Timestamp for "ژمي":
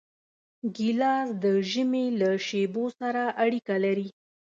1.71-2.05